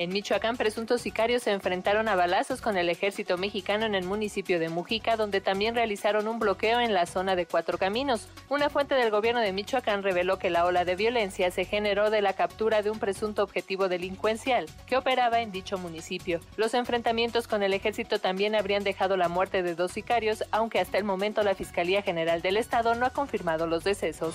En 0.00 0.14
Michoacán, 0.14 0.56
presuntos 0.56 1.02
sicarios 1.02 1.42
se 1.42 1.50
enfrentaron 1.50 2.08
a 2.08 2.16
balazos 2.16 2.62
con 2.62 2.78
el 2.78 2.88
ejército 2.88 3.36
mexicano 3.36 3.84
en 3.84 3.94
el 3.94 4.06
municipio 4.06 4.58
de 4.58 4.70
Mujica, 4.70 5.16
donde 5.16 5.42
también 5.42 5.74
realizaron 5.74 6.26
un 6.26 6.38
bloqueo 6.38 6.80
en 6.80 6.94
la 6.94 7.04
zona 7.04 7.36
de 7.36 7.44
Cuatro 7.44 7.76
Caminos. 7.76 8.26
Una 8.48 8.70
fuente 8.70 8.94
del 8.94 9.10
gobierno 9.10 9.42
de 9.42 9.52
Michoacán 9.52 10.02
reveló 10.02 10.38
que 10.38 10.48
la 10.48 10.64
ola 10.64 10.86
de 10.86 10.96
violencia 10.96 11.50
se 11.50 11.66
generó 11.66 12.08
de 12.08 12.22
la 12.22 12.32
captura 12.32 12.80
de 12.80 12.88
un 12.88 12.98
presunto 12.98 13.42
objetivo 13.42 13.90
delincuencial 13.90 14.64
que 14.86 14.96
operaba 14.96 15.42
en 15.42 15.52
dicho 15.52 15.76
municipio. 15.76 16.40
Los 16.56 16.72
enfrentamientos 16.72 17.46
con 17.46 17.62
el 17.62 17.74
ejército 17.74 18.20
también 18.20 18.54
habrían 18.54 18.84
dejado 18.84 19.18
la 19.18 19.28
muerte 19.28 19.62
de 19.62 19.74
dos 19.74 19.92
sicarios, 19.92 20.44
aunque 20.50 20.80
hasta 20.80 20.96
el 20.96 21.04
momento 21.04 21.42
la 21.42 21.54
Fiscalía 21.54 22.00
General 22.00 22.40
del 22.40 22.56
Estado 22.56 22.94
no 22.94 23.04
ha 23.04 23.10
confirmado 23.10 23.66
los 23.66 23.84
decesos. 23.84 24.34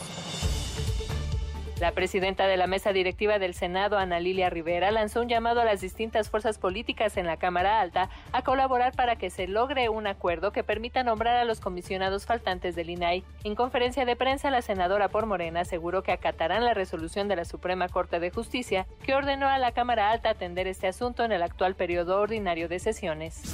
La 1.79 1.91
presidenta 1.91 2.47
de 2.47 2.55
la 2.55 2.67
mesa 2.67 2.93
directiva 2.93 3.37
del 3.37 3.53
Senado, 3.53 3.97
Ana 3.97 4.21
Lilia 4.21 4.49
Rivera, 4.49 4.91
lanzó 4.91 5.21
un 5.21 5.27
llamado 5.27 5.59
a 5.59 5.65
las 5.65 5.81
distintas 5.81 6.29
fuerzas 6.29 6.57
políticas 6.57 7.17
en 7.17 7.25
la 7.25 7.35
Cámara 7.35 7.81
Alta 7.81 8.09
a 8.31 8.43
colaborar 8.43 8.93
para 8.95 9.17
que 9.17 9.29
se 9.29 9.45
logre 9.45 9.89
un 9.89 10.07
acuerdo 10.07 10.53
que 10.53 10.63
permita 10.63 11.03
nombrar 11.03 11.35
a 11.35 11.43
los 11.43 11.59
comisionados 11.59 12.25
faltantes 12.25 12.75
del 12.75 12.91
INAI. 12.91 13.25
En 13.43 13.55
conferencia 13.55 14.05
de 14.05 14.15
prensa, 14.15 14.51
la 14.51 14.61
senadora 14.61 15.09
por 15.09 15.25
Morena 15.25 15.61
aseguró 15.61 16.01
que 16.01 16.13
acatarán 16.13 16.63
la 16.63 16.73
resolución 16.73 17.27
de 17.27 17.35
la 17.35 17.45
Suprema 17.45 17.89
Corte 17.89 18.21
de 18.21 18.31
Justicia 18.31 18.87
que 19.03 19.13
ordenó 19.13 19.49
a 19.49 19.59
la 19.59 19.73
Cámara 19.73 20.11
Alta 20.11 20.29
atender 20.29 20.67
este 20.67 20.87
asunto 20.87 21.25
en 21.25 21.33
el 21.33 21.43
actual 21.43 21.75
periodo 21.75 22.21
ordinario 22.21 22.69
de 22.69 22.79
sesiones. 22.79 23.51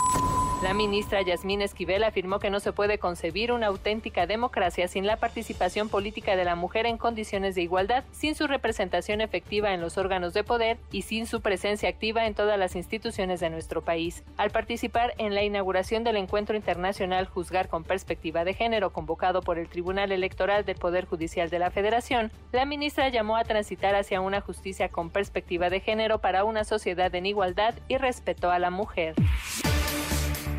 La 0.61 0.75
ministra 0.75 1.23
Yasmín 1.23 1.63
Esquivel 1.63 2.03
afirmó 2.03 2.37
que 2.37 2.51
no 2.51 2.59
se 2.59 2.71
puede 2.71 2.99
concebir 2.99 3.51
una 3.51 3.65
auténtica 3.65 4.27
democracia 4.27 4.87
sin 4.87 5.07
la 5.07 5.17
participación 5.17 5.89
política 5.89 6.35
de 6.35 6.45
la 6.45 6.55
mujer 6.55 6.85
en 6.85 6.99
condiciones 6.99 7.55
de 7.55 7.63
igualdad, 7.63 8.03
sin 8.11 8.35
su 8.35 8.45
representación 8.45 9.21
efectiva 9.21 9.73
en 9.73 9.81
los 9.81 9.97
órganos 9.97 10.35
de 10.35 10.43
poder 10.43 10.77
y 10.91 11.01
sin 11.01 11.25
su 11.25 11.41
presencia 11.41 11.89
activa 11.89 12.27
en 12.27 12.35
todas 12.35 12.59
las 12.59 12.75
instituciones 12.75 13.39
de 13.39 13.49
nuestro 13.49 13.81
país. 13.81 14.23
Al 14.37 14.51
participar 14.51 15.15
en 15.17 15.33
la 15.33 15.43
inauguración 15.43 16.03
del 16.03 16.17
encuentro 16.17 16.55
internacional 16.55 17.25
Juzgar 17.25 17.67
con 17.67 17.83
Perspectiva 17.83 18.43
de 18.43 18.53
Género 18.53 18.91
convocado 18.91 19.41
por 19.41 19.57
el 19.57 19.67
Tribunal 19.67 20.11
Electoral 20.11 20.63
del 20.63 20.77
Poder 20.77 21.05
Judicial 21.05 21.49
de 21.49 21.57
la 21.57 21.71
Federación, 21.71 22.31
la 22.51 22.65
ministra 22.65 23.09
llamó 23.09 23.35
a 23.35 23.45
transitar 23.45 23.95
hacia 23.95 24.21
una 24.21 24.41
justicia 24.41 24.89
con 24.89 25.09
perspectiva 25.09 25.71
de 25.71 25.79
género 25.79 26.19
para 26.19 26.43
una 26.43 26.65
sociedad 26.65 27.13
en 27.15 27.25
igualdad 27.25 27.73
y 27.87 27.97
respeto 27.97 28.51
a 28.51 28.59
la 28.59 28.69
mujer. 28.69 29.15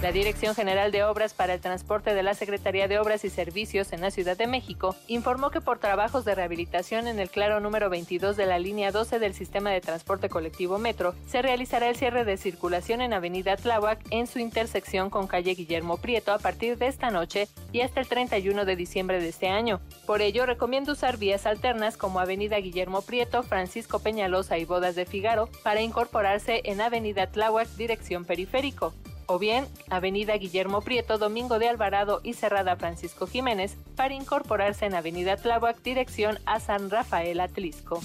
La 0.03 0.11
Dirección 0.11 0.57
General 0.57 0.91
de 0.91 1.05
Obras 1.05 1.33
para 1.33 1.55
el 1.55 1.61
Transporte 1.61 2.13
de 2.13 2.25
la 2.25 2.35
Secretaría 2.35 2.89
de 2.89 2.99
Obras 2.99 3.25
y 3.25 3.31
Servicios 3.31 3.93
en 3.93 4.01
la 4.01 4.11
Ciudad 4.11 4.37
de 4.37 4.49
México 4.49 4.97
informó 5.07 5.51
que 5.51 5.61
por 5.61 5.79
trabajos 5.79 6.25
de 6.25 6.35
rehabilitación 6.35 7.07
en 7.07 7.21
el 7.21 7.31
claro 7.31 7.61
número 7.61 7.89
22 7.89 8.37
de 8.37 8.47
la 8.47 8.59
línea 8.59 8.91
12 8.91 9.21
del 9.21 9.33
sistema 9.33 9.71
de 9.71 9.81
transporte 9.81 10.29
colectivo 10.29 10.81
Metro, 10.81 11.15
se 11.29 11.41
realizará 11.41 11.89
el 11.89 11.95
cierre 11.95 12.25
de 12.25 12.37
circulación 12.37 13.01
en 13.01 13.13
Avenida 13.13 13.57
Tláhuac 13.57 14.01
en 14.11 14.27
su 14.27 14.41
intersección 14.41 15.09
con 15.09 15.29
calle 15.29 15.55
Guillermo 15.55 15.99
Prieto 15.99 16.33
a 16.33 16.41
partir 16.41 16.79
de 16.79 16.89
esta 16.89 17.13
noche 17.13 17.47
y 17.71 17.83
hasta 17.83 18.01
el 18.01 18.09
31 18.09 18.65
de 18.65 18.75
diciembre 18.75 19.21
de 19.21 19.29
este 19.29 19.51
año. 19.51 19.81
Por 20.05 20.21
ello, 20.21 20.47
recomiendo 20.47 20.91
usar 20.91 21.17
vías 21.17 21.47
alternas 21.47 21.97
como 21.97 22.19
Avenida 22.19 22.57
Guillermo 22.57 23.03
Prieto, 23.03 23.45
Francisco 23.45 24.01
Peñalosa 24.01 24.59
y 24.59 24.65
Bodas 24.65 24.97
de 24.97 25.07
Figaro 25.07 25.49
para 25.63 25.81
incorporarse 25.81 26.61
en 26.65 26.81
Avenida 26.81 27.29
Tláhuac 27.29 27.69
dirección 27.77 28.25
periférico 28.25 28.93
o 29.27 29.39
bien 29.39 29.67
Avenida 29.91 30.37
Guillermo 30.37 30.81
Prieto, 30.81 31.19
Domingo 31.19 31.59
de 31.59 31.69
Alvarado 31.69 32.21
y 32.23 32.35
Cerrada 32.35 32.77
Francisco 32.77 33.27
Jiménez 33.27 33.77
para 33.97 34.15
incorporarse 34.15 34.87
en 34.87 34.95
Avenida 34.95 35.37
Tláhuac, 35.37 35.83
dirección 35.83 36.39
a 36.47 36.61
San 36.61 36.91
Rafael 36.91 37.41
Atlisco. 37.41 38.01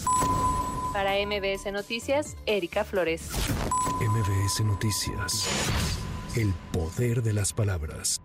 Para 0.94 1.14
MBS 1.26 1.72
Noticias, 1.72 2.36
Erika 2.46 2.84
Flores. 2.84 3.30
MBS 4.00 4.64
Noticias. 4.64 5.48
El 6.36 6.54
poder 6.72 7.24
de 7.24 7.34
las 7.34 7.54
palabras. 7.54 8.22